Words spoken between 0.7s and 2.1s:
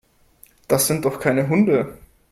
sind doch keine Hunde.